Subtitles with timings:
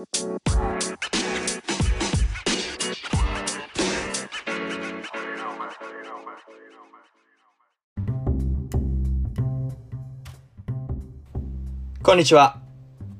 [0.00, 0.06] こ
[12.14, 12.58] んにちは。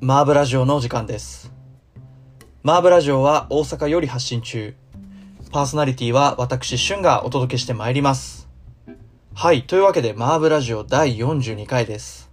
[0.01, 1.53] マーブラジオのお時間です。
[2.62, 4.74] マーブラジオは大阪より発信中。
[5.52, 8.48] パーソナリティは私、シュンがお届けしてまいります。
[9.34, 9.64] はい。
[9.64, 12.30] というわけで、マーブラジオ第42回です。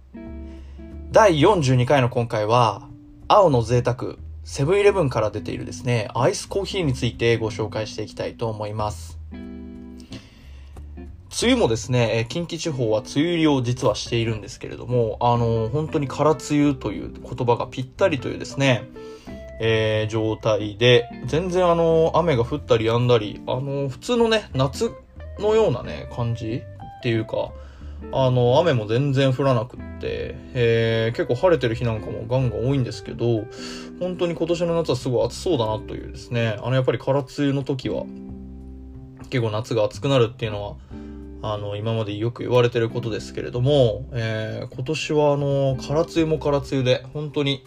[1.12, 2.88] 第42回の今回は、
[3.28, 4.16] 青の贅沢、
[4.50, 9.18] セブンイレブンから出ているですね、アイスコーヒーについてご紹介していきたいと思います。
[9.30, 9.38] 梅
[11.42, 18.88] 雨もですね、近畿地方は梅雨入りを実はしているんですけれども、あの本当に空梅雨という言葉がぴったりというですね、
[19.60, 24.90] えー状態で、全然あの雨が降ったり止んだり、あの普通のね、夏
[25.38, 26.62] のようなね、感じ
[27.00, 27.50] っていうか、
[28.12, 33.44] あの、雨も全然降らなくって、えー結構晴れてる日なんかもガンガン多いんですけど、
[34.00, 38.04] 本当に今年の夏はすごい暑そうだなというですね、あの、やっぱり空梅雨の時は、
[39.30, 40.76] 結構夏が暑くなるっていうのは、
[41.54, 47.64] あの、今までよく言われてることですけれども、えー今年はあの、空梅雨も空梅雨で、本当に、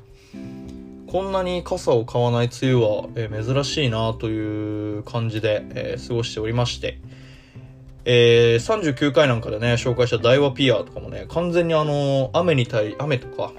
[1.08, 7.00] こんなに傘を買わない梅雨は、えー珍しいなという感じで、えー過ごしておりまして、
[8.06, 13.52] えー39回なんかでね、紹介したダイワピアとかもね、完全にあの、雨に対、雨とか、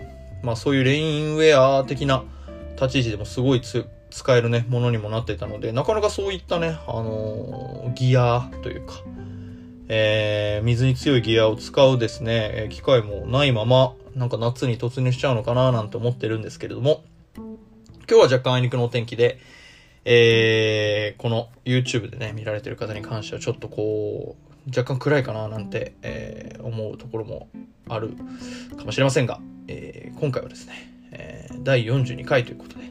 [0.42, 2.24] まあそういうレインウェア的な
[2.74, 8.94] 立ち位置でもすごいつ使えるね、ものにもなってたので、なかなかそういったね、あのーギアというか、
[9.88, 17.04] えー水に強いギアを使うですね、機会もないまま、なんか夏に突入しちゃうのかななんて思ってるんですけれども、
[17.36, 17.56] 今
[18.08, 19.38] 日は若干あいにくのお天気で、
[20.04, 24.36] えーこの YouTube でね、見られてる方に関してはちょっとこ
[24.66, 27.48] う、若干暗いかななんて、えー思うところも
[27.88, 28.10] ある
[28.76, 30.72] かもしれませんが、えー今回はですね、
[31.12, 32.84] えー第42回ということで、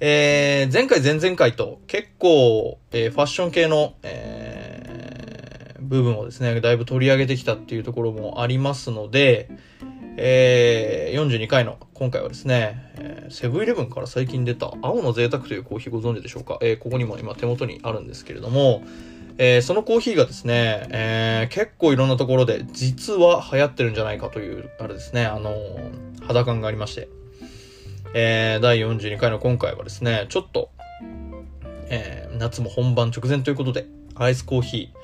[0.00, 4.63] えー前回前々回と結構、えーファッション系の、えー
[5.84, 9.48] 部分をですね、だいぶ取り上げてきたっていうところもありますので、
[10.16, 18.82] えー42回の今回はですね、えセブンイレブンから最近出た青の贅沢というコーヒーご存知でしょうか、えーここにも今手元にあるんですけれども、
[19.38, 27.08] えーそのコーヒーがですね、えー結構いろんなところで実は流行ってるんじゃないかという、あれですね、あのー肌感がありまして、
[28.14, 30.70] えー第42回の今回はですね、ちょっと、
[31.88, 33.86] えー夏も本番直前ということで、
[34.16, 35.03] アイスコーヒー、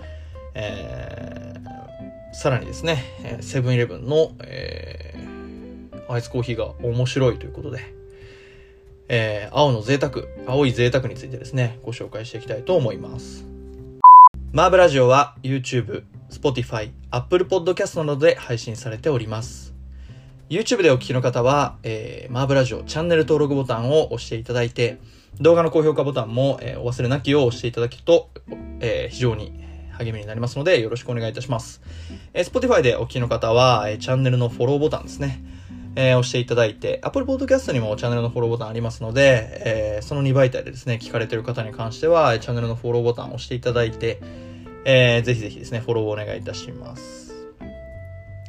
[0.54, 1.70] えー
[2.32, 3.02] さらにですね、
[3.40, 7.94] セブンイレブンの、えーアイスコーヒーが面白いということで、
[9.08, 13.44] えー青の贅沢、青い贅沢についてですね、ご紹介していきたいと思います。
[14.52, 19.74] マーブラジオは YouTube、Spotify、Apple Podcast などで配信されております。
[20.48, 24.98] YouTube でお聞きの方は、えーマーブラジオチャンネル登録ボタンを押していただいて、
[25.40, 28.30] 動画の高評価ボタンも、えーお忘れなきよう押していただけると、
[28.80, 29.52] えー非常に
[30.04, 31.80] 励みになりますので、よろしくお願いいたします。
[32.34, 35.42] えー Spotify でお聞きの方は、えーチャンネルのフォローボタンですね。
[35.96, 44.20] えー押していただいて、Apple Podcast にもチャンネルのフォローボタンありますので、えーその2媒体でですね、聞かれている方に関しては、チャンネルのフォローボタンを押していただいて、
[44.84, 47.34] えーぜひぜひですね、フォローをお願いいたします。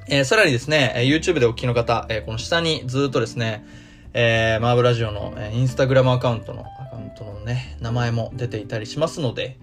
[0.07, 3.65] えーさらにですね、YouTube でお聞きの方、えーこの下にずっとですね、
[4.13, 9.57] えーマーブラジオの、えーインスタグラムアカウントの、アカウントのね、名前も出ていたりしますので、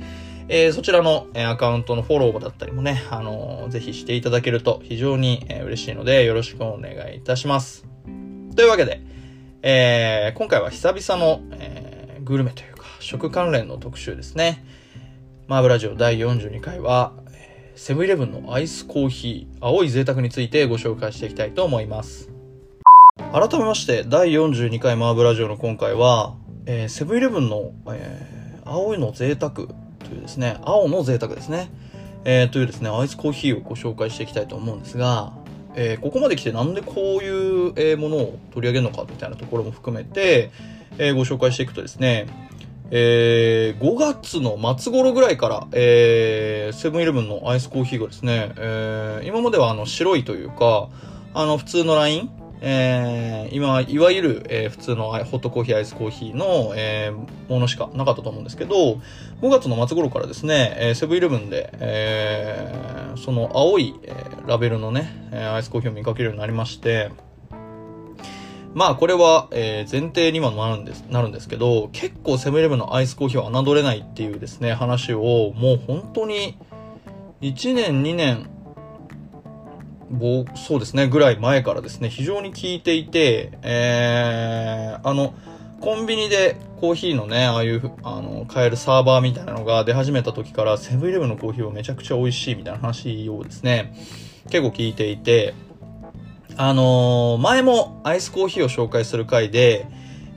[0.51, 7.85] えーそちらの、アカウントのフォローだったりもね、あのーぜひしていただけると非常に、嬉しいので、よろしくお願いいたします。
[8.57, 9.03] というわけで、
[9.63, 14.65] えー今回は久々の、えーグルメというか、食関連の特集ですね。
[15.49, 17.13] マーブラジオ第42回は、
[17.75, 22.31] セブンイレブンのアイスコーヒー、青い贅沢についてご紹介していきたいと思います。
[23.33, 28.39] 改めまして、第42回マーブラジオの今回は、えーセブンイレブンの、えー
[28.71, 29.67] 青いの贅沢
[30.09, 31.71] というですね、青の贅沢ですね、
[32.25, 35.33] えーというですね、アイスコーヒーをご紹介していきたいと思うんですが、
[35.75, 40.51] えーここまで来てなんでこういう、ものを取り上げるのかみたいなところも含めて、
[40.99, 42.27] えーご紹介していくとですね、
[42.91, 50.89] えー5月の末頃ぐらいから、えーセブンイレブンのアイスコーヒーがですね、えー今まではあの白いというか、
[51.35, 59.01] あの普通のライン、えー今、いわゆる、えー普通のホットコーヒー、アイスコーヒーの、えーものしかなかったと思うんですけど、
[59.41, 67.11] 5月の末頃からですね、えーセブンイレブンで、えーその青い、えーラベルのね、えーアイスコーヒーを見かけるようになりまして、
[68.75, 76.59] まあこれは、えー前提にもなるんです、なるんですけど、結構セブンイレブンのアイスコーヒーは侮れないっていうですね、話をもう本当に
[77.41, 78.51] 1年、2年、
[80.55, 85.35] そうですね、ぐらい前からですね、非常に聞いていて、えー、あの、
[85.81, 93.95] コンビニでコーヒーのね、ああいう、あの、買えるサーバーみたいなのが出始めた時から、セブンイレブンのコーヒーはめちゃくちゃ美味しいみたいな話をですね、
[94.51, 95.55] 結構聞いていて、
[96.57, 99.87] あのー、前もアイスコーヒーを紹介する回で、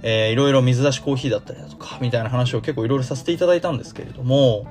[0.04, 4.68] えー、いろいろ水出しコーヒーだったりだとか、みたいな話を結構いろいろさせていただいたんですけれども、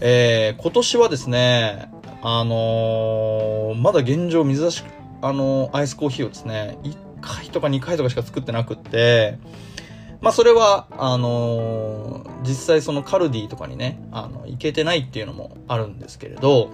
[0.00, 1.90] えー、今年はですね、
[2.22, 4.84] あのー、まだ現状水出し、
[5.22, 9.38] あのー、アイスコーヒーをですね、1回とか2回とかしか作ってなくって、
[10.20, 16.70] まあそれは、あのー、実際そのカルディとかにね、あの、行けてないっていうのもあるんですけれど、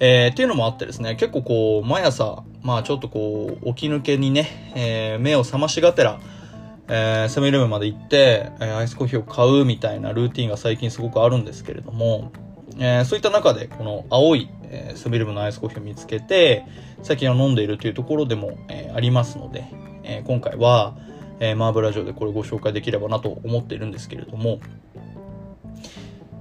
[0.00, 6.20] えー、っていうのもあってですね、結構こう、毎朝、まあちょっとこう、起き抜けにね、えー、目を覚ましがてら、
[6.88, 12.32] えー、セブンイレブンまで行って、えー、アイスコーヒーを買うみたいなルーティンが最近すごくあるんですけれども、
[12.78, 16.64] えー、そういった中で、この青い、えー、セブンイレブンのアイスコーヒーを見つけて、
[17.02, 19.64] 最近は飲んでいるというところでも、えー、ありますので、
[20.02, 20.96] え、今回は、
[21.40, 24.60] え、マーブラジオでこれご紹介できればなと思っているんですけれども、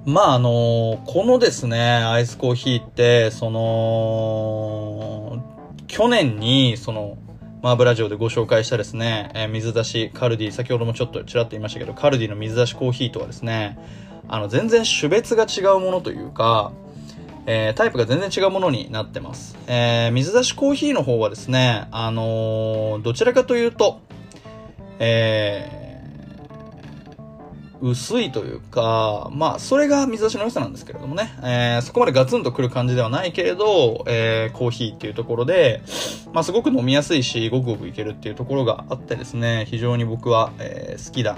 [0.06, 5.44] まああの、このですね、アイスコーヒーって、その、
[5.88, 7.18] 去年に、その、
[7.62, 13.80] マーブラジオでご紹介したですね、え、水出しカルディ、先ほどもちょっとちらっと言いましたけど、カルディの水出しコーヒーとはですね、
[14.28, 16.72] あの、全然種別が違うものというか、
[17.46, 19.58] えー、タイプが全然違うものになってます。
[19.68, 24.00] えー、水出しコーヒーの方はですね、あのー、どちらかというと、
[25.00, 25.84] え
[27.84, 35.82] 薄いというか、まあ、それが水出しの良さなんですけれどもね、えー、そこまでガツンとくる感じではないけれど、えー、コーヒーっていうところで、
[36.32, 41.38] まあ、すごく飲みやすいし、ごくごくいけるっていうところがあってですね、非常に僕は、えー、好きな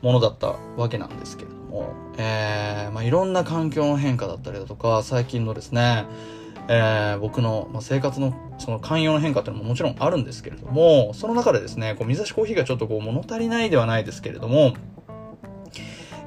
[0.00, 6.06] ものだったわけなんですけれども、えー、まあ、いろんな環境の変化だったりだとか、最近のですね、
[6.68, 14.74] えー、僕の、まあ、生活のその寛容の変化っていうのももちろんあるんですけれども、その中でですね、こう水出しコーヒーがちょっとこう物足りないではないですけれども、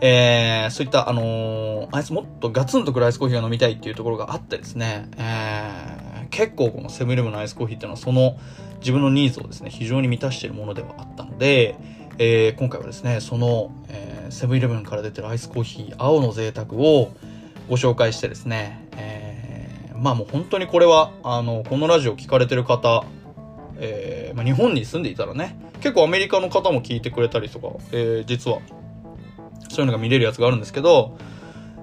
[0.02, 8.38] えー、そういった、あのー、アイスもっとガツンとくるアイスコーヒーが飲みたいっていうところがあってですね、えー、結構このセブンイレブンのアイスコーヒーっていうのはその
[8.80, 11.76] 自分のニーズをですね、非常に満たしているものではあったので、
[12.20, 17.12] えー、今回はですね、その、えー、セブンイレブンから出てるアイスコーヒー、青の贅沢を
[17.70, 23.04] ご紹介してですね、えー、まあもう本当にこれは、あの、このラジオ聞かれてる方、
[23.80, 28.60] えー、まあ、日本に住んでいたらね、結構アメリカの方も聞いてくれたりとか、えー、実は
[29.70, 31.18] そういうのが見れるやつがあるんですけど、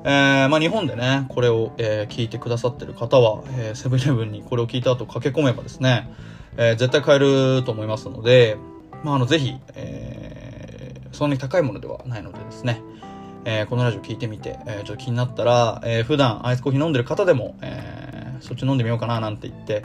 [0.05, 6.13] えー、まあ日本でね、これを、えー、聞いてくださってる方は、えー、セブンイレブンにこれを聞いた後駆け込めばですね、
[6.57, 8.57] えー、絶対買えると思いますので、
[9.03, 10.24] まああの、ぜひ、えー、
[11.15, 12.83] そんなに高いものではないのでですね、
[13.45, 19.85] えー、このラジオ聞いてみて、えー、ちょっと気になったら、えー、普段アイスコーヒー飲んでる方でも、えー、そっち飲んでみようかななんて言って、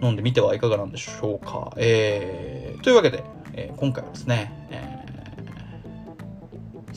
[0.00, 1.72] 飲んでみてはいかがなんでしょうか。
[1.76, 3.24] えー、というわけで、
[3.54, 4.98] えー、今回はですね、えー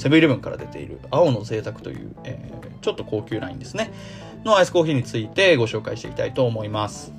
[0.02, 3.94] セブンイレブンから出ている青の贅沢という、えー、ちょっと高級ラインですね、
[4.44, 7.14] のアイスコーヒーについてご紹介していきたいと思います。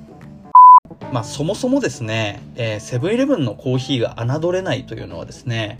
[1.13, 5.79] まあそもそもですね、えセブンイレブンのコーヒーが侮れないというのはですね、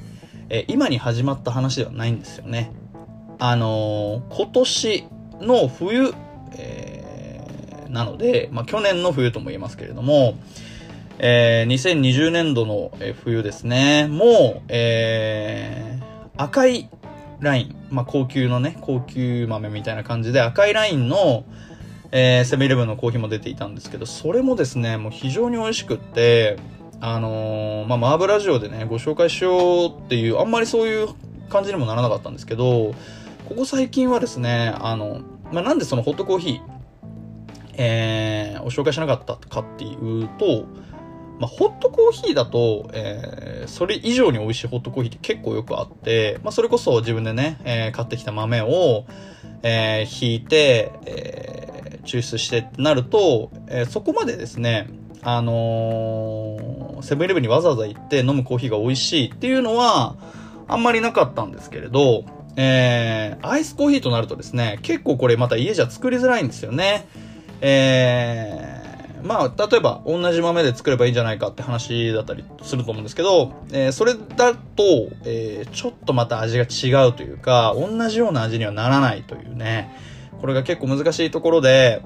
[0.50, 2.72] え、今に始まった話ではないんですよね。
[3.40, 5.06] あのー、今年
[5.42, 6.13] の冬、
[6.57, 10.36] えー、なので、まあ去年の冬とも言えますけれども、
[11.19, 12.92] えー、2020年度の
[13.24, 14.25] 冬ですね、も
[14.57, 16.90] う、えー、赤い
[17.40, 21.45] ライン、まあ、高級のね、高級豆みたいな感じで赤いラインの、
[22.12, 26.57] えー、セブンイレブンのコーヒーも出ていたんですけど、それもですね、もう非常に美味しくって、
[27.06, 31.10] あのー、まあ、マーブラジオでね、ご紹介しようっていう、あんまりそういう
[31.50, 32.95] 感じにもならなかったんですけど、
[33.50, 35.19] ここ最近はですね、あの、
[35.52, 36.62] まあ、なんでそのホットコーヒー、
[37.74, 40.66] えー、お紹介しなかったかっていうと、
[41.42, 49.04] まあ、ホットコーヒーだと、えー、それ以上に美味しいホットコーヒーって結構よくあって、まあ、それこそ自分でね、えー、買ってきた豆を、
[49.62, 54.88] えー、ひいて、えー、抽出してってなると、えー、そこまでですね、
[55.23, 60.15] あのー、セブンイレブンにわざわざ行って飲むコーヒーが美味しいっていうのは、
[60.68, 62.25] あんまりなかったんですけれど、
[62.56, 67.07] えー、アイスコーヒーとなるとですね、結構これまた家じゃ作りづらいんですよね。
[67.61, 74.83] えー、まあ、例えば同じ豆で作ればいいんじゃないかって話だったりすると思うんですけど、えー、それだと、
[75.25, 79.95] えー、ちょっとまた味が違うというか、同じような味にはならないというね、
[80.42, 82.01] これが結構難しいところで、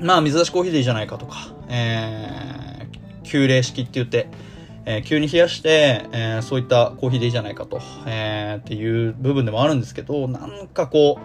[0.00, 4.28] まあ、水出しコーヒーでいいじゃないかとか、えー、急冷式って言って、
[4.86, 11.18] えー、急に冷やして、えー、そういったコーヒーでいいじゃないかと、えー、っていう部分でもあるんですけど、なんかこ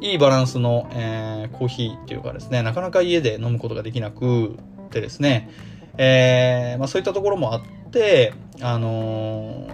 [0.00, 4.56] う、いいバランスの、えー、コーヒーっていうかですね、なかなか家で飲むことができなく
[4.90, 5.50] てですね、
[5.98, 8.32] えー、まあそういったところもあって、
[8.62, 9.68] あの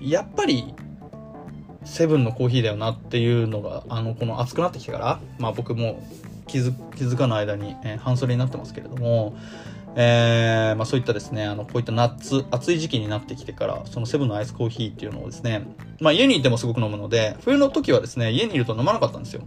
[0.00, 0.74] やっぱり、
[1.84, 6.02] セブンのコーヒーだよなっていうのが、あの、この暑くなってきてから、まあ僕も
[6.46, 9.36] 気づ気づかない間に、えー、半袖になってますけれども、
[9.96, 15.66] えー、まあそういったですね、あの、こういった夏、暑い時期になってきてから、そのセブンのアイスコーヒーっていうのをですね、
[16.00, 19.42] まあ家にいてもすごく飲むので、冬の時はですね、家にいると飲まなかったんですよ。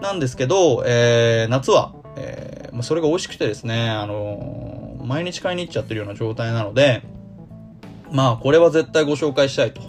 [0.00, 7.02] なんですけど、えー、夏は、えー、それが美味しくてですね、あのー、毎日買いに行っちゃってるような状態なので、
[8.10, 9.80] まあ、これは絶対ご紹介したいと。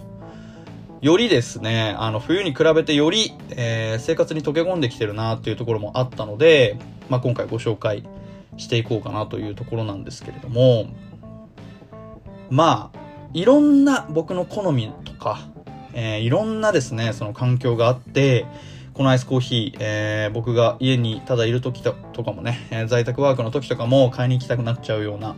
[1.04, 6.80] よりですね、あの、冬に比べてより、えー、生活に溶け込んできてるなっていうところもあったので、
[7.10, 8.08] まあ、今回ご紹介
[8.56, 10.86] していこうかなというところなんですけれども、
[12.50, 13.00] まあ、
[13.34, 15.42] いろんな僕の好みとか、
[15.92, 18.46] えー、いろんなですね、その環境があって、
[18.94, 21.94] このアイスコーヒー、えー、僕が家にただいる時と
[22.24, 25.36] かもね、在宅ワークの時とかも買いに行きたくなっちゃうような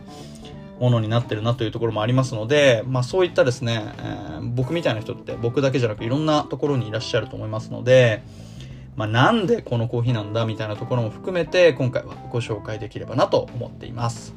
[0.80, 8.22] ものになってるなというところもありますので、まあそういったですね、えー、僕みたいな人って僕だけじゃなくいろんなところにいらっしゃると思いますので、
[8.96, 14.34] まあなんでこのコーヒーなんだみたいなところも含めて今回はご紹介できればなと思っています。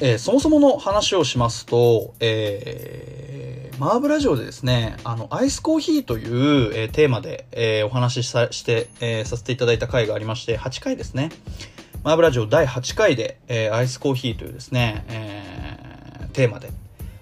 [0.00, 3.42] えー、そもそもの話をしますと、えー
[3.78, 11.30] マーブラジオでですね、あの、アイスコーヒーという、えー、テーマで、えー、お話しさして、えー、させていただいた回がありまして、8回ですね。
[12.04, 15.31] マーブラジオ第8回で、えアイスコーヒーというですね、え
[16.32, 16.70] テーマで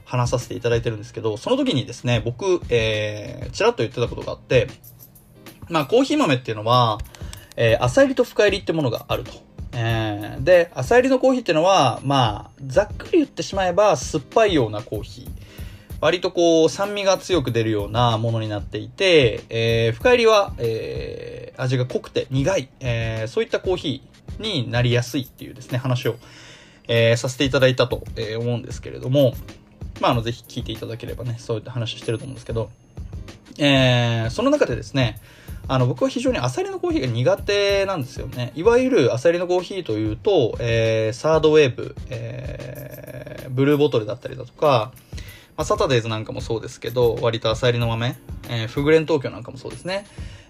[0.05, 4.69] 話させていただいてるんですけど、その時にですね、僕、えー、ちらっと言ってたことがあって、
[5.69, 6.99] まあ、コーヒー豆っていうのは、
[7.57, 9.33] えー、浅入りと深入りってものがあると。
[9.73, 15.29] えー、で、浅入りのコーヒーっていうのは、まあ、ざっくり言ってしまえば、酸っぱいようなコーヒー。
[16.01, 26.17] 割とこう、酸味が強く出るようなものになっていて、えー、深入りは、えー、味が濃くて苦い、えー、そういったコーヒーになりやすいっていうですね、話を、
[26.93, 29.35] えー、させていただいたと、え、思うんですけれども、
[30.01, 32.69] まあ、あの、ぜひ聞いていただければね、そういった話してると思うんですけど、
[33.59, 35.21] えー、その中でですね、
[35.69, 38.51] あの、僕は非常にアサリのコーヒーが苦手なんですよね。
[38.57, 44.91] いわゆるアサリのコーヒーというと、えー、サードウェーブ、えー、ブルーボトルだったりだとか、
[45.61, 48.17] まあ、サタデーズなんかもそうですけど、割とアサリの豆、
[48.49, 50.07] えー、フグレン東京なんかもそうですね。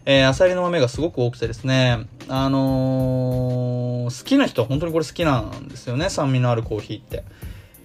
[0.06, 7.24] えー、アサリの豆がすごく多くてですね、あのー、好きな人は本当にこれ好きなんですよね、酸味のあるコーヒーって。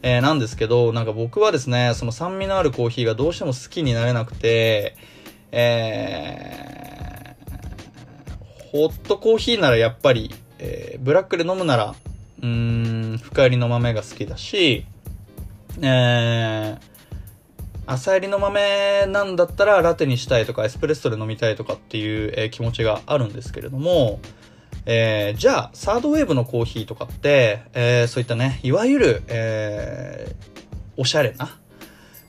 [0.04, 4.96] えー、なんですけど、なんか僕はですね、その酸味のあるコーヒーがどうしても好きになれなくて、
[5.52, 10.30] えー、ホットコーヒーならやっぱり、
[10.60, 11.96] えー、ブラックで飲むなら、
[12.40, 14.86] うーん、深入りの豆が好きだし、
[15.82, 16.95] えー、
[17.88, 24.20] 朝入りの豆なんだったらラテにしたいとかエスプレッソで飲みたいとかっていう、え、気持ちがあるんですけれども、
[24.86, 31.60] えー、じゃあ、サードウェーブのコーヒーとかって、えー、そういったね、いわゆる、えー、おしゃれな、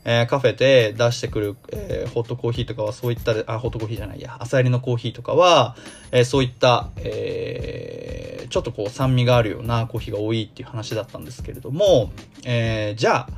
[0.05, 5.75] えー、カフェで出してくる、えー、ホットコーヒーとかはそういった、あ、ホットコーヒーじゃないや、朝入りのコーヒーとかは、
[6.11, 12.11] えー、そういった、えー、ちょっとこう酸味があるようなコーヒーが多いっていう話だったんですけれども、
[12.43, 13.29] えー、じゃあ、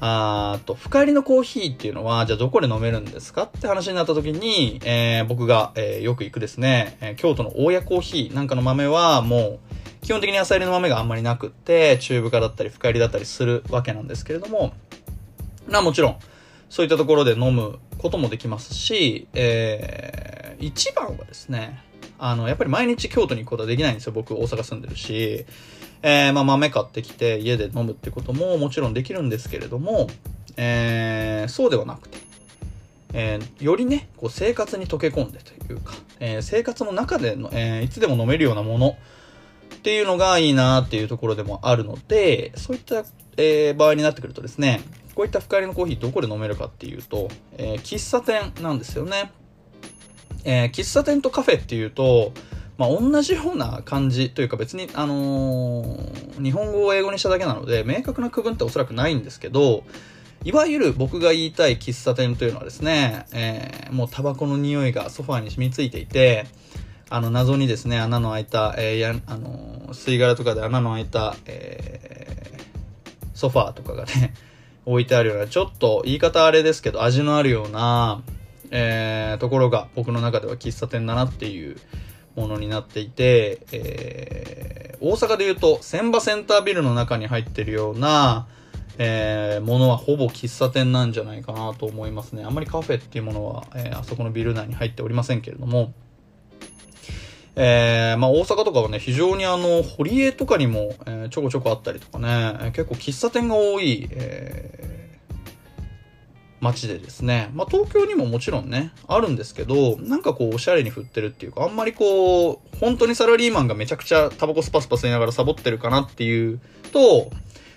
[0.00, 9.58] あと、深入りのコーヒーっていうのは、じゃあどこで飲めるんですかって話になった時に、えー、僕が、えー、よく行くですね、えー、京都の大谷コーヒーなんかの豆はもう、
[10.00, 14.72] 基本的に朝入りの豆があんまりなくって、中部化だったり深入りだったりするわけなんですけれども、
[15.68, 16.16] まあもちろん、
[16.70, 21.82] そういったところで飲むこともできますし、えー、一番はですね、
[22.18, 24.12] あの、やっぱり毎日京都に行くことはできないんですよ。
[24.12, 25.44] 僕、大阪住んでるし。
[26.02, 30.08] えー、まあ、豆買ってきて家で飲むってことももちろんできるんですけれども、
[30.56, 32.18] えー、そうではなくて、
[33.12, 38.96] えー、よりね、こう生活に溶け込んでというか、え、生活の中での、え、いつでも飲めるようなもの
[39.74, 43.04] っていうのがいいなっていうところでもあるので、そういった、
[43.36, 44.80] え、場合になってくるとですね、
[45.14, 47.28] こういった深入りのコーヒーどこで飲めるかっていうと、
[47.58, 49.32] え、喫茶店なんですよね。
[50.44, 52.32] え、喫茶店とカフェっていうと、
[52.80, 59.84] まあ、同じような感じというか別に、あのー、日本語を英語にしただけなので、明確な区分っておそらくないんですけど、
[60.44, 66.46] いわゆる僕が言いたい喫茶店というのはですね、えー、もうタバコの匂いがソファーに染みついていて、
[67.10, 74.32] あの、謎にですね、穴の開いた、えー、や、あの、吸い殻とかで穴の開いた、えー、ソファーとかがね、
[74.86, 78.22] 置いてあるような、ちょっと言い方あれですけど、味のあるような、
[78.70, 81.76] えー、ところが僕の中では喫茶店だなっていう、
[82.36, 88.46] ものになっていて、えー、大阪で言うと、千葉センタービルの中に入ってるような、
[88.98, 92.44] えー、ものはほぼ喫茶店なんじゃないかなと思いますね。
[92.44, 95.92] あんまりカフェっていうものは、えー、あそこのビル内に入っておりませんけれども、
[97.56, 104.99] えー、まあ大阪とかはね、非常にあの、堀江とかにも、えー、ちょこちょこあったりとかね、結構喫茶店が多い、え
[106.60, 116.60] 街でですね、まあ東京にももちろんね、あるんですけど、なんかこうおしゃれに振ってるっていうか、あんまりこう、本当にサラリーマンがめちゃくちゃタバコスパスパ吸いながらサボってるかなっていう
[116.92, 117.30] と、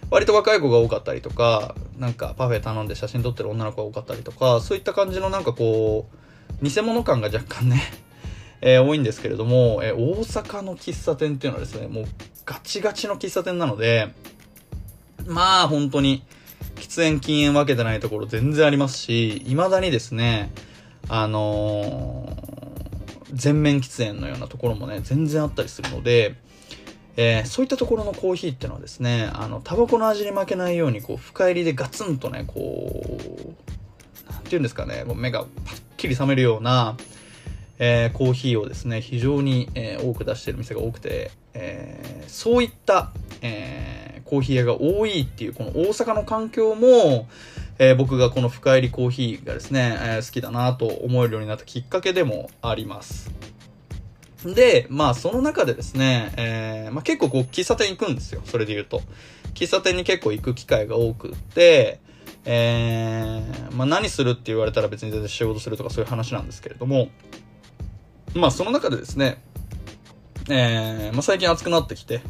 [0.10, 6.08] 割と若い子が多かったりとか、なんかパフェ頼んで写真撮ってる女の子が多かったりとか、そういった感じのなんかこ
[6.62, 7.82] う、偽物感が若干ね、
[8.62, 12.06] えー、多いんですけれども、えー、大阪の喫茶店っていうのはですね、もう
[12.46, 14.14] ガチガチの喫茶店なので、
[15.26, 16.24] まあ本当に、
[16.76, 20.52] 喫煙禁煙分けてないところ全然ありますし、未だにですね、
[21.10, 26.36] あのー、全面喫煙のようなところもね、全然あったりするので、
[27.16, 33.02] えー、そういったところのコーヒーっていうのはですね、あの、タバコの味に負けないように、こう、深入りでガツンとね、こ
[34.28, 36.98] う、なんていうんですかね、もう目がパッキリ覚めるような、
[37.78, 47.28] えー、コーヒーをですね、非常に、えー、多く出してる店が多くて、えー、そういった、えコーヒー屋が多いっていう、この大阪の環境も、
[47.80, 53.32] え僕がこの深入りコーヒーがですね、え好きだなと思えるようになったきっかけでもあります。
[54.46, 58.42] で、まあその中でですね、えまあ、結構こう喫茶店行くんですよ。
[58.46, 59.02] それで言うと。
[59.54, 62.00] 喫茶店に結構行く機会が多くって、
[62.46, 67.10] え、まあ何するって言われたら別に全然仕事するとかそういう話なんですけれども、
[68.34, 69.42] まあその中でですね、
[70.50, 72.22] えー、まあ最近暑くなってきて、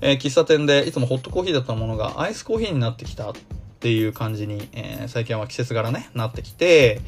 [0.00, 3.34] えー、喫茶店でいつもホットコーヒーだったものがアイスコーヒーになってきたっ
[3.80, 7.00] ていう感じに、えー、最近は季節柄ね、なってきて、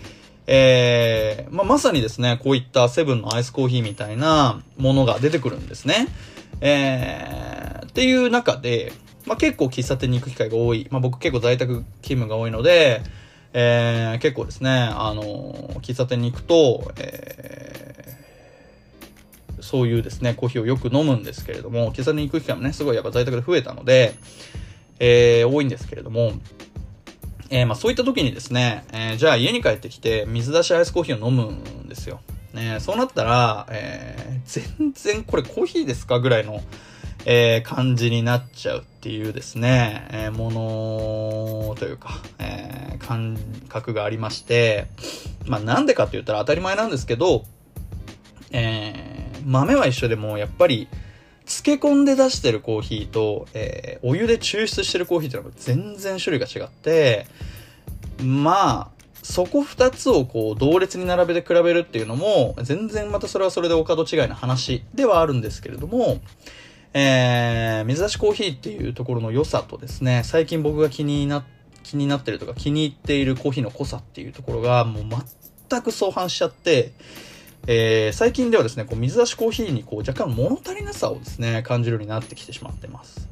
[0.46, 6.08] えー、まあ、まさにですね、こういったセブンのアイスコーヒーみたいなものが出てくるんですね。
[6.60, 8.92] えー、っていう中で、
[9.26, 10.88] まあ、結構喫茶店に行く機会が多い。
[10.90, 13.02] まあ、僕結構在宅勤務が多いので、
[13.52, 15.52] えー、結構ですね、あの
[15.82, 18.19] 喫茶店に行くと、えー、
[19.60, 24.14] そういうですね、コーヒーをよく飲むんですけれども、喫茶店に行く機会もね、すごいやっぱ在宅で増えたので、
[24.98, 26.32] えー、多いんですけれども、
[27.50, 32.20] えー、まあそういった時にですね、えー、じゃあ家に帰ってきて水出しアイスコーヒーを飲むんですよ。
[32.52, 36.60] ね、そうなったら、えー、全然これコーヒーですかぐらいの、
[37.24, 44.88] えー、感じになっちゃうっていうですね、えー、ものというか、えー、感覚がありまして、
[45.46, 47.44] まあなんでかって言ったら当たり前なんですけど、
[48.52, 48.79] え、
[49.44, 50.88] 豆は一緒でもやっぱり、
[51.46, 57.26] 漬け込んで出してるコーヒーと、えー、お湯で抽出してるコーヒーっていうのは全然種類が違って、
[58.22, 66.20] まあ、そこ二つをこう同列に並べて比べるっていうのも、全然またそれはそれでお門違いな話ではあるんですけれども、
[66.94, 71.44] えー、水出しコーヒーっていうところの良さとですね、最近僕が気にな、
[71.82, 75.04] 気になってるとか気に入っているコーヒーの濃さっていうところがもう
[75.68, 76.92] 全く相反しちゃって、
[77.66, 83.28] えー、最近ではですね、こう水出しコーヒーにこう若干物足りなさをですね、感じるようになってきてしまってます。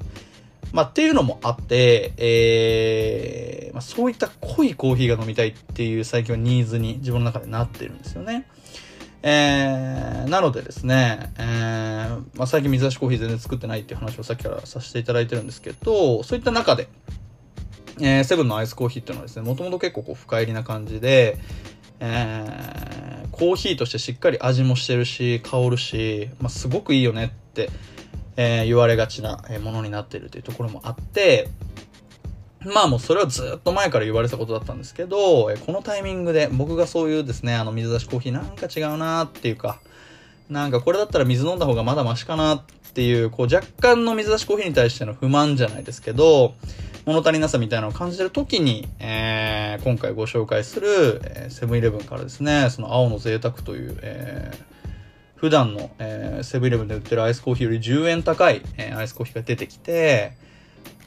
[0.72, 8.46] まあ、っていうのもあって、えー、まあ、そういった濃いコーヒーが飲みたいっていう最近はニーズに自分の中でなってるんですよね。
[9.22, 16.88] えー、なのでですね、えー、まあ、最近水出しコーヒー全然作ってないっていう話をさっきからさせていただいてるんですけど、そういった中で、
[18.00, 21.38] えー、セブンのアイスコーヒーっていうのはですね、もともと結構こう深入りな感じで、
[22.00, 22.87] えー、
[23.38, 27.70] コーヒーとしてしっかり味もしてるし、香るし、まあ、すごくいいよねって、
[28.36, 31.48] えー、言われがちなものになってるというところもあって、
[32.74, 39.80] まあもうそれはずっと前から言われたことだったんですけど、このタイミングで僕がそういうですね、あの水出しコーヒーなんか違うなっていうか、
[40.50, 46.54] なんかこれだったら水飲んだ方がまだマシかなっていう、こう若干の水出しコーヒーに対しての不満じゃないですけど、
[47.06, 60.32] 物足りなさみたいなのを感じてる時に、えー、今回ご紹介する、セブンイレブンからですね、その青の贅沢という、えー、普段の、えセブンイレブンで売ってるアイスコーヒーより10円高い、えー、アイスコーヒーが出てきて、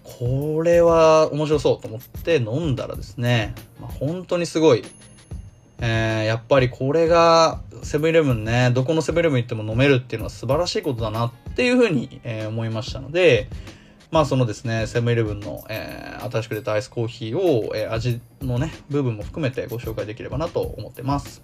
[0.04, 4.84] これは面白そうと思って飲んだらですね、まあ、本当にすごい、
[5.80, 13.48] えー、やっぱりこれがセブンイレブンね、どこのセブンイレブン行っても飲めるっていうのは素晴らしいことだなっっていうふうに、えー、思いましたので、
[14.10, 21.44] まあそのですね、セブンイレブンの、えー、新しく出たアイスコーヒーを、えー、味のね、部分も含めてご紹介できればなと思ってます。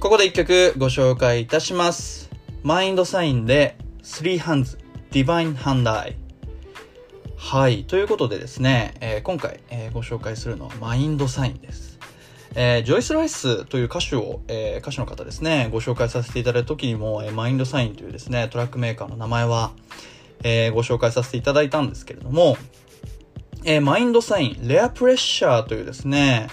[0.00, 2.30] ここで一曲ご紹介いたします。
[2.62, 4.78] マインドサインで Three Hands
[5.10, 6.16] Divine Hand Eye
[7.36, 7.84] はい。
[7.84, 11.93] ということでですね、えー、今回、えー、ご紹介するのはマインドサインです。
[12.56, 19.72] えー、ジョイス・ライスという歌手を、え歌手の方ですね、ご紹介させていただいた時にも、えマインドサインというですね、トラックメーカーの名前は、
[20.44, 22.56] えー、ご紹介させていただいたんですけれども、
[23.64, 26.48] えー、マインドサイン、レアプレッシャーというですね、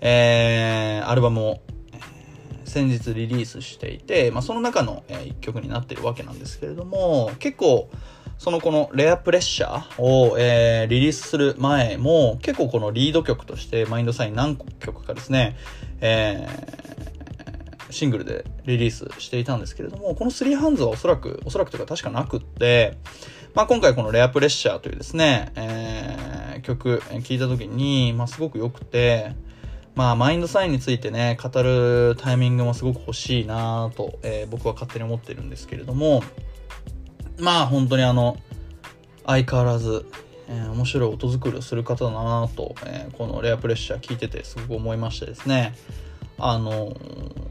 [0.00, 1.60] えー、アルバムを、
[1.92, 7.90] えー、先日リリースしていて、まあ、その中の、えー、一曲になっているわけなんですけれども、結構、
[8.38, 15.56] そのこのレアプレッシャーを、えー、リリースする前も、結構このリード曲としてマインドサイン何曲かですね、
[16.00, 22.98] えー、シングルでリリースしていたんですけれども、この3ハンズはおそらく、おそらくというか確かなくって、
[23.54, 29.32] まあ今回このレアプレッシャーというですね、えー、曲聴いた時に、まあすごく良くて、
[29.94, 36.24] まあ、マインドサインについてね、語るタイミングもすごく欲しいなと、えー、僕は勝手に思ってるんですけれども、
[37.38, 38.36] まあ、本当にあの、
[39.26, 40.06] 相変わらず、
[40.48, 45.74] えー、面白い音作りをする方だなと、えー、このレアプレッシャー聞いててすごく思いましてですね、
[46.38, 46.94] あの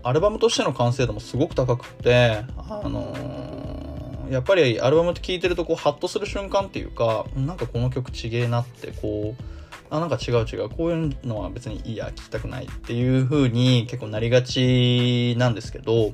[0.03, 9.43] アルバムとしての完成度もすごく高くて、あのやっぱりアルバムって聴いてるとこうハッとする瞬間っていうか、なんかこの曲ちげえなってこう、
[9.89, 16.11] あ、なんか違う違う、こういうのは別にいいや、聞きたくないっていう風に結構なりがちなんですけど、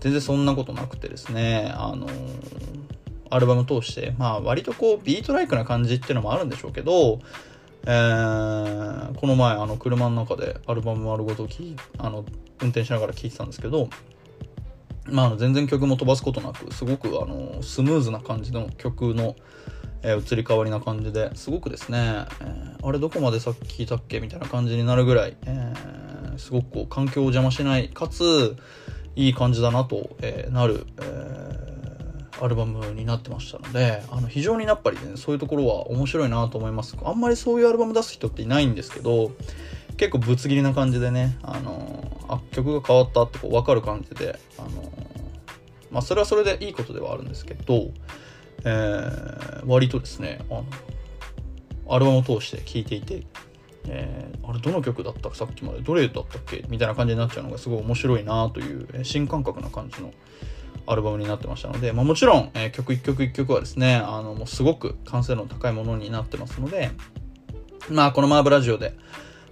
[0.00, 2.06] 全然そんなことなくてですね、あの
[3.30, 7.20] アルバム通して、まあ割とこうビートライクな感じっていうのもあるんでしょうけど、
[7.84, 12.24] えー、この前あの車の中でアルバム丸ごときあの
[12.60, 13.88] 運転しながら聴いてたんですけど、
[15.06, 19.36] まあ、あの全然曲も飛ばすことなくすごくあのスムーズな感じの曲の
[20.00, 24.20] えー、移り変わりな感じですごくですね、えー、あれどこまでさっき聞いたっけ？
[24.20, 28.56] みたいな感じになるぐらい、えー、すごくこう環境を邪魔しないかつ
[29.18, 31.68] いい感じだなと、えなる、えー
[32.40, 36.96] アルバムになってましたのであの非常にやっぱりねそういうところは面白いなと思います。
[37.02, 39.32] あんまりそういうアルバム出す人っていないんですけど
[39.96, 44.68] 結構ぶつ切りな感じでねあのあ曲が変わったってこう分かる感じであの
[45.90, 47.90] まあそれはそれでいいことではあるんですけど
[48.64, 50.64] えー、割とですね、あの、
[51.88, 53.24] アルバムを通して聴いていて、
[53.88, 55.34] えー、あれどの曲だった？
[55.34, 55.80] さっきまで。
[55.80, 56.64] どれだったっけ？
[56.68, 60.12] みたいな感じになっちゃうのがすごい面白いなという、え、新感覚な感じの
[60.86, 66.90] アルバムになってましたので、まあ、もちろん、えー、曲一曲一曲はですね、あの、もうすごく完成度の高いものになってますので、
[67.90, 68.94] まあ、このマーブラジオで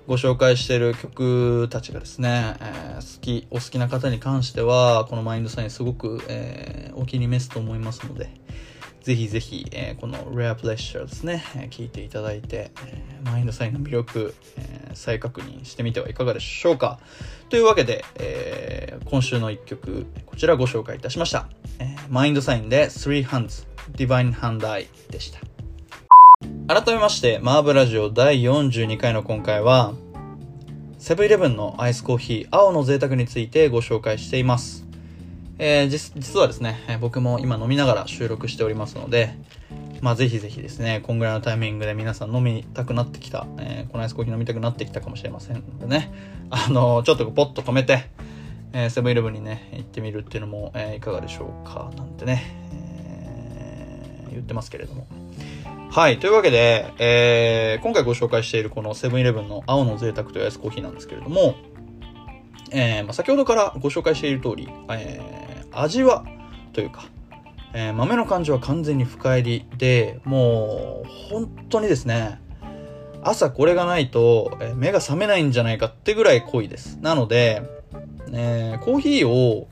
[0.07, 8.31] ご紹介している曲たちがですね、えー、好き、お好きな方に関しては、このマインドサインすごく、えー、お気に召すと思いますので、
[9.07, 16.99] ぜひぜひ、えー、この Rare Pleasure ですね、えー、聞いていただいて、えー、マインドサインの魅力、えー、再確認してみてはいかがでしょうか。
[17.49, 21.49] というわけで、えー、今週の一曲、こちらご紹介いたしました。
[21.79, 25.38] えー、マインドサインで Three Hands Divine Hand Eye でした。
[26.66, 29.95] 改めまして、マーブラジオ第42回の今回は、
[30.99, 34.86] セブンイレブンのアイスコーヒー青の贅沢についてご紹介しています。
[35.59, 39.35] えー、実はですね、僕も今飲みながら収録しておりますので、
[40.03, 46.12] まあぜひぜひですね、こんぐらいのタイミングで皆さん飲みたくなってきた、えー、このアイスコーヒー飲みたくなってきたかもしれませんのでね、
[46.51, 48.11] あのー、ちょっとポッと止めて、
[48.75, 55.07] えセブンイレブンにね、行ってみるっていうのも、えー、いかがでしょうか、なんてね、えー、言ってますけれども。
[55.90, 56.19] はい。
[56.19, 61.55] というわけで、えー、今回ご紹介しているこのセブンイレブンの青の贅沢というアイスコーヒーなんですけれども、
[62.71, 65.46] えーまあ、先ほどからご紹介している通り、えー
[65.81, 66.25] 味は
[66.73, 67.05] というか、
[67.73, 72.41] えー、豆の感じは完全に深入りで、もう本当にですね、
[73.23, 76.99] 朝これがないと、目が覚めないんじゃないかってぐらい濃いです。
[77.01, 77.62] なので、
[78.33, 79.69] えー、コーヒーを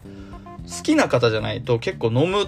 [0.66, 2.46] 好きな方じゃないと結構飲む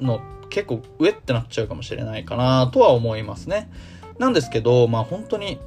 [0.00, 0.20] の
[0.50, 3.70] 結構上ってなっちゃうかもしれないかなとは思いますね。
[4.18, 5.58] なんですけど、まあ本当に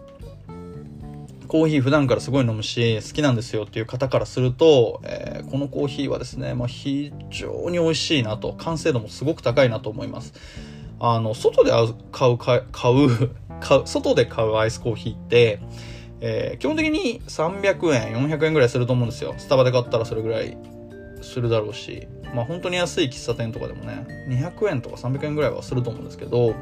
[1.47, 10.33] コーヒー普段からすごい飲むし、好きなんですよっていう方からすると、えー、このコーヒーはですね、まあ、非常に美味しいなと、完成度もすごく高いなと思います。
[10.99, 11.71] あの、外で
[12.11, 15.59] 買う、買う、買う、外で買うアイスコーヒーって、
[16.19, 19.35] えー、基本的に300円、400円ぐらいすると思うんですよ。
[19.37, 20.57] スタバで買ったらそれぐらい
[21.21, 26.55] するだろうし、まあ本当に安い喫茶店とかでもね、200円とか300円ぐらいはすると思うんですけど、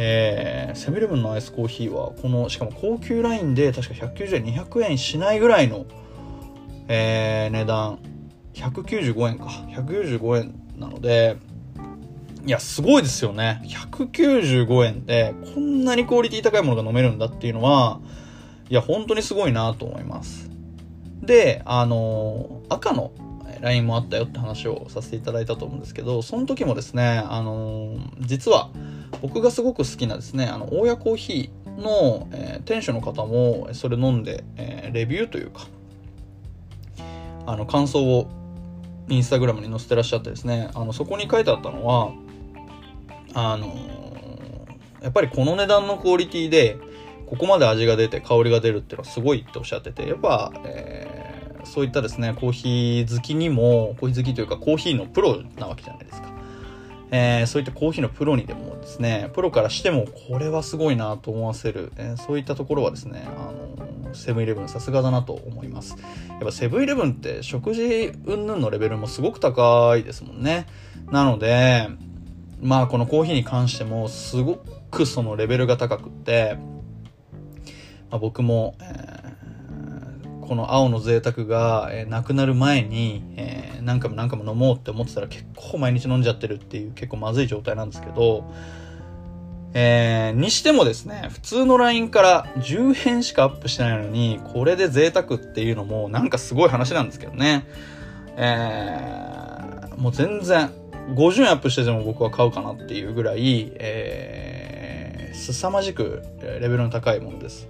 [0.00, 5.86] え、セブンイレブンのアイスコーヒーは、この、しかも高級ラインで確か190円、200円しないぐらいの、
[6.86, 7.98] えー、値段、
[8.54, 9.46] 195円か。
[9.46, 11.36] 195円なので、
[12.46, 13.60] いや、すごいですよね。
[13.64, 17.98] 195円で、こんなにクオリティ高いものが飲めるんだっていうのは、
[18.70, 20.48] いや、本当にすごいなと思います。
[21.22, 23.10] で、あの赤の
[23.60, 28.70] LINE もあったよって話をさせていただいたと思うんですけど、その時もですね、あの実は、
[29.22, 35.66] 僕がすごく好きなですね、あの、大家コーヒーの、えー、店主の方もそれ飲んで、えー、レビューというか、
[37.46, 38.28] あの、感想を
[39.08, 42.12] インスタグラムに載せてらっしゃってですね、あの、そこに書いてあったのは、
[43.34, 43.74] あの、
[45.02, 46.78] やっぱりこの値段のクオリティで、
[47.26, 51.37] ここまで味が出て香りが出るっていうのはすごいっておっしゃってて、やっぱ、えー、
[51.68, 56.28] そういったですね、コーヒー好きにも、コーヒー好きというかコーヒーのプロなわけじゃないですか。
[57.10, 63.52] えー、そういったコーヒーのプロにでもですね、プロからしてもこれはすごいなと思わせる、えー、そういったところはですね、あ
[64.08, 65.96] のセブンイレブンさすがだなと思います。
[66.28, 70.66] やっぱセブンイレブンって食事云々のレベルもすごく高いですもんね。
[71.10, 71.88] なので、
[72.60, 74.56] まあこのコーヒーに関してもすご
[74.90, 76.58] くそのレベルが高くって、
[78.10, 79.17] まあ、僕も、えー、
[80.48, 88.50] この青の贅沢が、えー、なくなる前に、えー、何回も何回も飲もうって思ってたら結構毎日飲んじゃってるっていう結構まずい状態なんですけど、
[89.74, 97.66] えー、にしてもですね、普通の LINE から10編しかアップしてないのに、これで贅沢っていうのもなんかすごい話なんですけどね。
[98.36, 100.70] えー、もう全然、
[101.14, 107.68] 50円アップしてても僕は買うかなっていうぐらい、えー、凄まじくレベルの高いものです。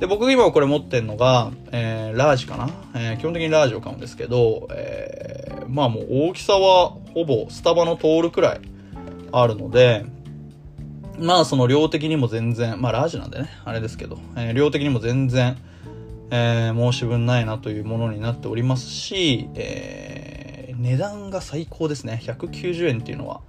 [0.00, 8.60] で、僕今これ持ってんのが、えー、ラージかな、えー、基本的にラージを買うんですけど、えー、まあもう大きさはほぼスタバの通るくらい
[9.32, 10.04] あるので、
[11.18, 15.56] まあその量的にも全然、まあラージなんでね、あれですけど、えー、量的にも全然、
[16.30, 22.20] えー、申し分ないなというものになっておりますし、えー、値段が最高ですね。
[22.22, 23.40] 190円っていうのは。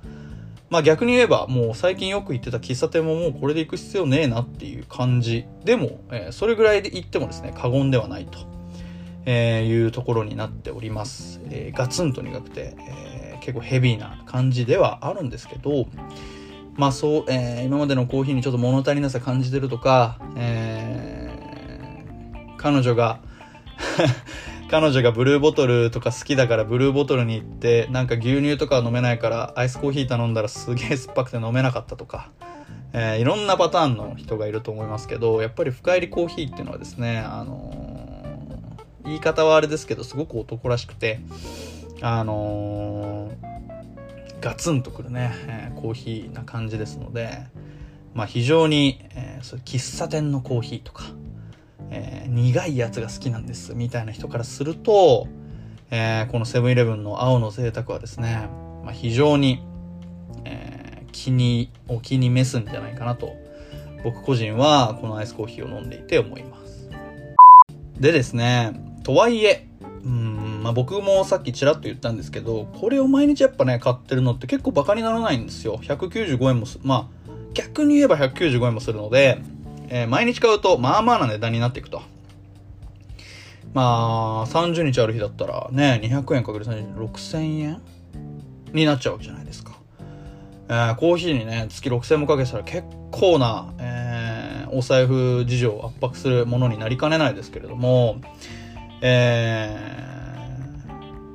[0.70, 8.40] まあ逆に言えば、もう最近よく行ってた喫茶店ももうこれで行く必要ねえなっていう感じでも、えー、それぐらいで行ってもですね、過言ではないと、
[9.26, 11.40] えー、いうところになっております。
[11.50, 15.88] えー、ガツンと苦くて、えー、結構ヘビーな感じではあるんですけど、
[16.76, 23.20] まあそう、えー、今までのコーヒーにちょっと物足りなさ感じてるとか、えー、彼女が
[24.70, 32.32] 彼女がブルーボトルとか好きだからブルーボトルに行ってなんか牛乳とか飲めないからアイスコーヒー頼んだらすげえ酸っぱくて飲めなかったとか、
[32.94, 41.22] えー、いろんなパターンの人がいると思いますけどやっぱり深入りコーヒーっていうのはですねあのー、言い方はあれですけどすごく男らしくて
[42.02, 43.58] あのー
[44.42, 47.40] ガツンとくるね、えー、コーヒーな感じですので、
[48.14, 51.04] まあ、非常に、えー、そ喫茶店のコーヒーとか、
[51.92, 55.28] えー、苦いやつが好きなんですみたいな人からすると、
[55.90, 58.50] えー、このセブンイレブンの青の贅沢はですね、
[58.84, 59.64] まあ、非常に、
[60.46, 63.34] えー、気に、お気に召すんじゃないかなと、
[64.04, 66.90] 僕個人はこのアイスコーヒーを飲んでいて思います。
[68.00, 68.74] でですね、
[69.04, 69.68] とはいえ、
[70.04, 75.80] うん、まあ、僕もさっきちらっと言ったんですけど、これを毎日やっぱね、買ってるのって結構バカにならないんですよ。
[75.82, 79.42] 195円もす、まあ、逆に言えば195円もするので、
[79.90, 82.02] えー、毎日買うと、まあまあな値段になっていくと。
[83.74, 87.82] まあ、30日ある日だったらね、200円かける30 6000円
[88.74, 89.78] になっちゃうわけじゃないですか。
[90.70, 98.20] えー、コーヒーにね、月6000円もかけたら結構な、えー、お財布事情を圧迫するものになりかねないですけれども、
[99.02, 99.78] え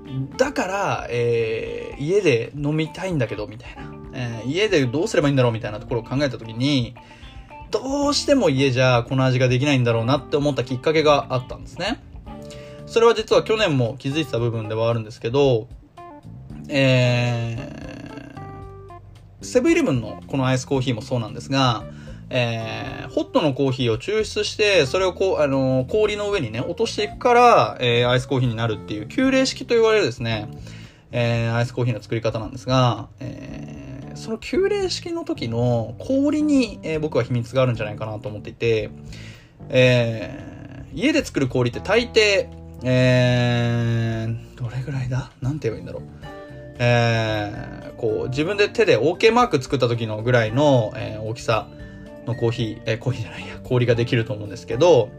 [0.06, 3.82] ー、だから、えー、家で飲みたいんだけど、みたいな。
[4.14, 6.94] えー、家でどうすればいいんだろうみたいなところを考えたときに、
[7.72, 12.00] どうしても家じゃこの味ができないんだろうなって思ったきっかけがあったんですね。
[12.87, 15.66] それは実は去年も気づいてた部分ではあるんですけど、
[16.68, 21.85] えー、セブンイレブンのこのアイスコーヒーもそうなんですが、
[22.28, 30.48] えー、ホットのコーヒーを抽出して、それをこう、あのー、氷の上にね、落としていくから、えー、アイスコーヒーになるっていう、急冷式と言われるですね、
[31.11, 38.90] えー、アイスコーヒーの作り方なんですが、えー、その急冷式の時の氷に、えー、僕は秘密があるんじゃないかなと思っていて、
[39.68, 42.48] えー、家で作る氷って大抵、
[42.85, 45.31] えー、どれぐらいだ？
[45.40, 46.03] なんて言えばいいんだろう。
[46.79, 51.68] えー、こう、自分で手で OK マーク作った時のぐらいの、えー、大きさ
[52.27, 55.11] のコーヒー、えー、コーヒーじゃないや、氷ができると思うんですけど、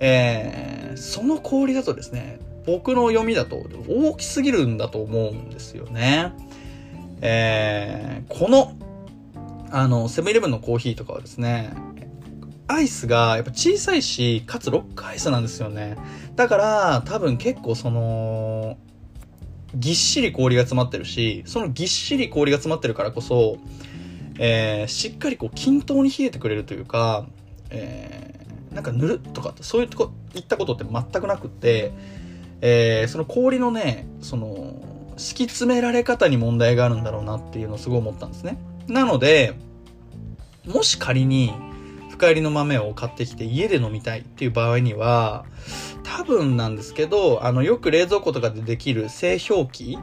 [0.00, 6.32] えー、その氷だとですね、僕の読みだと大きすぎるんだと思うんですよね。
[7.20, 8.74] えー、この、
[9.70, 11.72] あの、セブンイレブンのコーヒーとかはですね、
[12.68, 15.96] アイスがやっぱ小さいし、かつロックアイスなんですよね。
[16.34, 18.76] だから、多分結構その、
[19.74, 23.58] ぎっしり氷が詰まってるし、そのぎっしり氷が詰まってるからこそ、
[24.38, 27.26] えー、しっかりこう均等に冷えてくれるというか、
[27.70, 31.92] えー、なんかぬるっとかそういうとこいったことって全くなくって、
[32.60, 34.74] えー、その氷のねその
[35.16, 39.54] 敷き詰められ方に問題があるんだろうなっていうのをすごい思ったんですねなので
[40.66, 41.52] もし仮に
[42.10, 45.44] 深入りの豆を買ってきて家で飲みたいっていう場合には
[46.02, 49.98] 多分なんですけどあのよく冷蔵庫とかでできる製氷機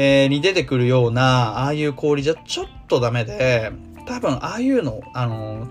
[0.00, 3.72] えー、に出てくるような、ああいう氷じゃちょっとダメで、
[4.06, 5.66] 多分ああいうの、あの、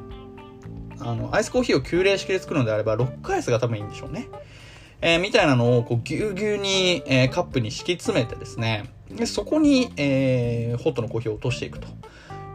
[0.99, 4.27] あの、アイスコーヒーを急冷式で作るのであれば、ロックアイスが多分いいんでしょうね。
[5.01, 11.87] えー、みたいなのを、こう、ぎゅうぎゅうに、えー、カップに敷き詰めてですね、でそこに、えー、ホットのコーヒーを落としていくと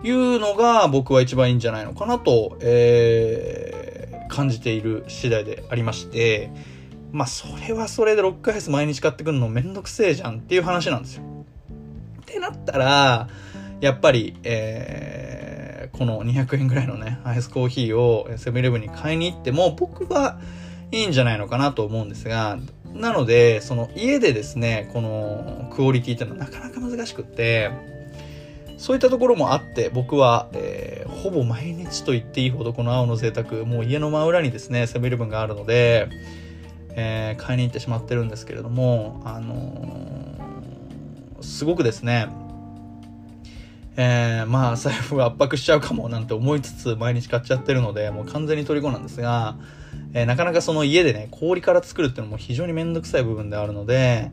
[0.04, 6.50] いうのが僕は一番いいんじゃないのかなと、えー、感じている次第でありまして、
[7.12, 11.22] まあそれはそれで6ヶ月毎日買ってくるのめんどくせえじゃんっていう話なんですよ。
[12.22, 13.28] ってなったら、
[13.80, 20.40] やっぱり、えー、この200円ぐらいのね、アイスコーヒーをセブンイレブンに買いに行っても僕は
[20.92, 22.58] いいんじゃないのかなと思うんですが、
[22.94, 27.70] なので、その家でですね、このクオリティっていうのはなかなか難しくって、
[28.76, 36.08] そういったところもあって、僕は、えー、ほぼ毎日と言っていいほどこの青の贅沢、もう家の真裏にですね、セブンイレブンがあるので、
[36.90, 42.28] えー、買いに行ってしまってるんですけれども、あのー、すごくですね、
[43.96, 49.56] えー、まあ財布が圧迫しちゃうかもなんて思いつつ毎日買っちゃってるので、もう完全に虜なんですが、
[50.14, 54.30] えー、なかなかその家でね、氷から作るっていうのも非常にめんどくさい部分であるので、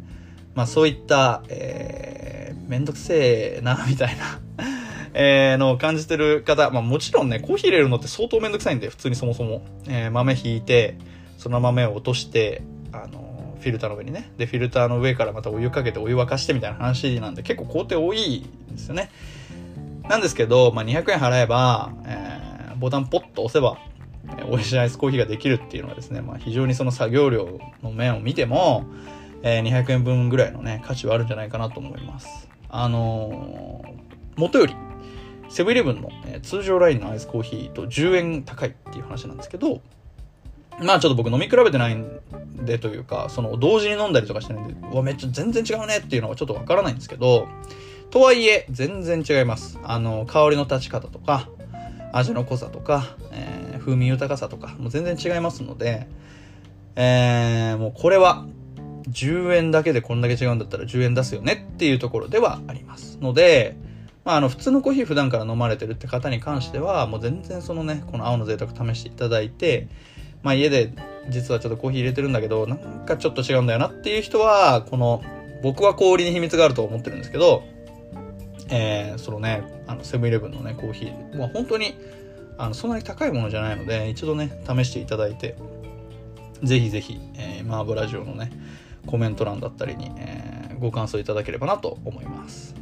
[0.56, 4.40] まあそういった、えー、めんどくせえな、みたいな
[5.14, 9.62] えー、のを感じてる方、まあもちろんね、コーヒー入れるのって相当めんどくさいんで、普通にそもそも。
[9.88, 10.98] えー、豆ひいて、
[11.38, 12.62] その豆を落として、
[12.92, 14.32] あの、フィルターの上にね。
[14.38, 19.10] で、フィルターの上からまたお湯かけてお湯沸かしてみたいな話なんで、結構工程多いんですよね。
[20.08, 23.78] なんですけど、まあ、200円払えば、えー、ボタンポッと押せば、
[24.50, 28.86] 美味しいアイスコーヒーができるっていうのはですね、まあ、非常にその作業量の面を見ても、
[29.44, 32.50] えー、200円分ぐらいのね、価値はあるんじゃないかなと思います。
[32.70, 33.90] あのー、
[34.36, 34.76] 元より、
[35.50, 39.82] セブンイレブンの、え、通常ラインのアイスコーヒーと10円高いっていう話なんですけど、
[40.82, 42.22] まあちょっと僕飲み比べてないん
[42.64, 47.48] でというか、その同時に飲んだりとかしてないんで、うわ、めっちゃ全然違うねっていうのはちょっとわからないんですけど、
[48.12, 49.80] とはいえ、全然違います。
[49.84, 51.50] あの、香りの立ち方とか、
[52.12, 56.08] 味の濃さとか、えー、風味豊かさとか、もう全然違いますので、
[56.96, 58.46] えー、もうこれは、
[59.10, 63.76] 10円だけでこんだけ違うんだったら10円出すよねっていうところではありますので、
[64.24, 69.88] まあ、あの、普通のコーヒー普段から飲まれてるって方に関しては、もう全然そのね、この青の贅沢試していただいて、
[70.44, 70.94] まあ家で
[71.30, 75.24] 実はちょっとコーヒー入れてるんだけど、なんかちょっと違うんだよなっていう人は、この、
[75.64, 77.64] 僕は氷に秘密があると思ってるんですけど、
[78.70, 81.96] えー、そのね、あの、セブンイレブンのね、コーヒー、まあ本当に、
[82.60, 85.56] あの、そんなに高いものじゃないので、一度ね、試していただいて、
[86.62, 88.52] ぜひぜひ、えー、マーブラジオのね、
[89.08, 92.76] コメント欄だったりに、えー、ご感想いただければなと思います。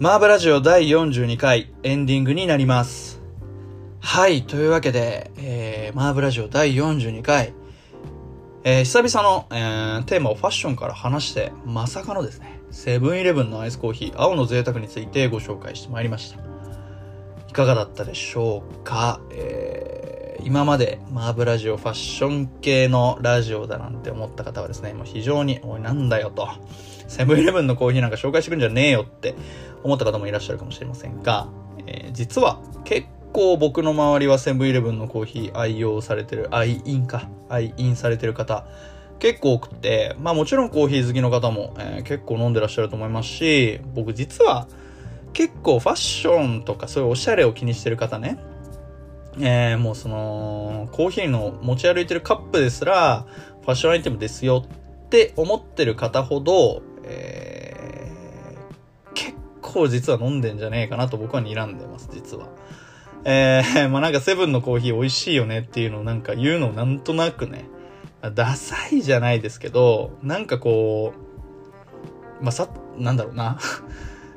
[0.00, 3.20] マーブラジオ第42回エンディングになります。
[4.00, 7.52] はい、というわけで、えー、マーブラジオ第42回、
[8.62, 16.40] えー、久々の、えー、テーマをファッションから話して、まさかのですね、セブンイレブンのアイスコーヒー、青の贅沢についてご紹介してまいりました。
[17.48, 26.46] いかがだったでしょうか、えー、今までマーブラジオファッション系のラジオだなんて思った方はですね、もう非常に、おいなんだよと、
[27.08, 29.34] セブンイレブンのコーヒーなんか紹介してくんじゃねえよって
[29.82, 31.48] 思った方もいらっしゃるかもしれませんが、
[31.86, 38.66] えー、実は結構僕の周りはセブンイレブンのコーヒー愛用されてる、愛飲か、愛飲されてる方、
[39.18, 44.66] 結構多くて、まあもちろんコーヒー好きの方も、えー、結構飲んでらっしゃると思いますし、僕実は
[45.32, 48.38] 結構ファッションとかそういうおしゃれを気にしてる方ね、
[49.38, 53.26] えー、もうその、コーヒーの持ち歩いてるカップですら、
[53.62, 62.48] ファッションアイテムですよって思ってる方ほど、えー、結構実は飲んでんじゃねえかなと僕は睨んでます、実は。
[63.24, 67.66] えー、 まあなんかセブンのコーヒー美味しいよねっていうのをなんか言うのなんとなくね、
[68.34, 71.14] ダサいじゃないですけど、なんかこ
[72.40, 73.58] う、まあさ、なんだろうな。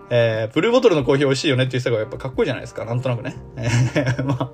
[0.10, 2.86] えー、ブルーボトルのコーヒー美味しいよねっていう人がやっぱかっこいいじゃないですか。
[2.86, 3.36] なんとなくね。
[3.56, 4.50] え、 まあ、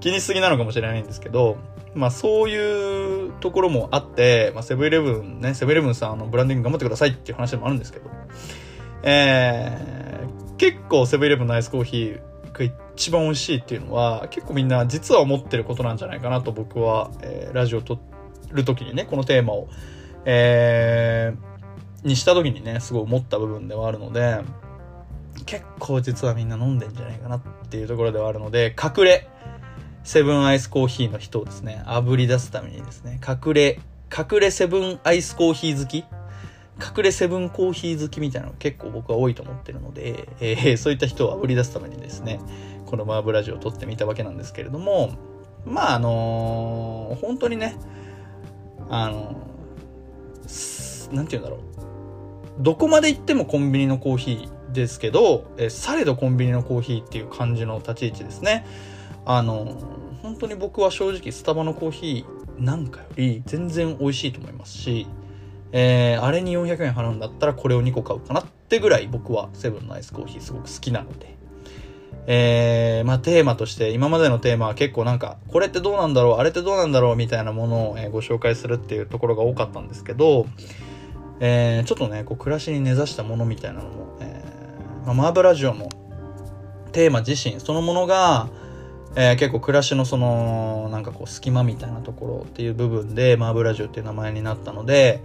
[0.00, 1.58] 気にしすぎなのかもしれないんですけど、
[1.94, 8.10] まあそういうところもあって、まあセブンイレブンね、セブンイレブンさんあのブランディング頑張ってくださいっていう話でもあるんですけど、
[9.02, 12.64] えー、結構セブンイレブンのアイスコーヒーが
[12.96, 17.98] 一番美味しいっていうのは結構みんな実は思ってることなんじゃないかなと僕は、えー、ラジオを撮
[18.52, 19.68] るときにね、このテーマを、
[20.24, 24.40] えー、にしたときにね、すごい思った部分ではあるので、
[25.46, 29.28] 結構実はみんな飲んでんじゃないかなっていうところではあるので、隠れ、
[30.02, 33.80] セブンアイスコーヒーの人をですね、炙り出すためにですね、隠れ、
[34.16, 36.04] 隠れセブンアイスコーヒー好き
[36.78, 42.40] 隠れセブンコーヒー好きみたいなの結構僕は多いと思ってるので、えー、そういった人を炙り出すためにですね、
[42.86, 45.12] このマーブラジオを撮ってみたわけなんですけれども、
[45.64, 47.76] まああのー、本当にね、
[48.88, 51.60] あのー、なんて言うんだろう。
[52.60, 58.66] どこまで行ってもコンビニのコーヒーですけど、えー、されどコンビニのコーヒーっていう感じの立ち位置ですね。
[59.24, 59.78] あの、
[60.22, 65.06] 本当に僕は正直スタバのコーヒーなんかより全然美味しいと思いますし、
[65.72, 71.40] えー、あれに400円払うんだったらこれを2個買うかなってぐらい僕はセブンのアイスコーヒーすごく好きなので。
[72.26, 80.46] えー、まあテーマとして今までのテーマは結構なんかこれってどうなんだろうあれってどうなんだろうみたいなものを、え、ご紹介するっていうところが多かったんですけど、
[81.40, 85.88] えー、ちょっとねこう暮らしに根ざしたものみたいなのも、えーまあ、マーブラジオの
[86.92, 88.48] テーマ自身そのものが、
[89.16, 95.20] えー、結構暮らしのそのなんかこう隙間みたいなところっていう部分でマーブラジオっていう名前になったので、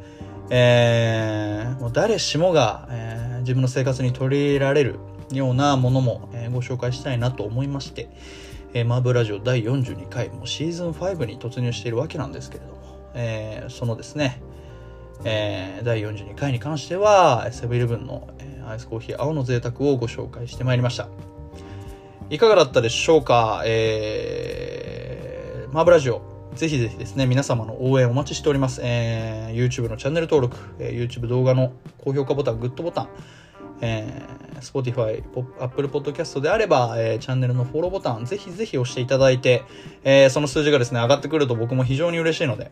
[0.49, 4.99] えー、もう誰しもが、えー、自分の生活に取り入れられる
[5.31, 8.09] ようなものも、えー、ご紹介したいなと思いまして、
[8.73, 12.79] えー、マーブラジオ第42回、もシーズン5に突入しているわけなんですけれども、
[13.15, 14.41] えー、そのですね、
[15.23, 21.07] えー、第42回に関しては、セブンイレブンの、えー、アイスコーヒー青の贅沢をご紹介してまいりました。
[22.29, 23.63] いかがだったでしょうか？
[23.65, 26.21] えー、マーブラジオ、
[26.55, 28.79] ぜひぜひですね、皆様の応援お待ちしております。
[28.83, 33.09] えー、YouTube のチャンネル登録、えー、YouTube 動画の高評価ボタン、グッドボタン、
[33.81, 35.21] えー、Spotify、
[35.59, 39.63] Apple Podcast であれば、えー、チャンネルのフォローボタン、ぜひぜひ押していただいて、
[40.03, 42.71] えー、その数字がですね、上がってくると僕も非常に嬉しいので、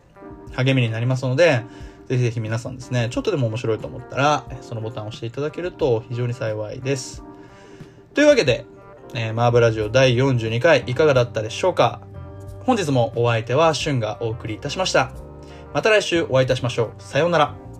[0.54, 1.64] 励みになりますので、
[2.08, 7.24] ぜひぜひ皆さんですね、ちょっとでも面白いと思ったら、そのボタンを押していただけると非常に幸いです。
[8.14, 8.66] というわけで、
[9.14, 12.02] えー、マーブラジオ第42回いかがだったでしょうか？
[12.66, 15.12] 本日もお相手はシュンがお送りいたしました。
[15.74, 17.02] また来週お会いいたしましょう。
[17.02, 17.73] さようなら。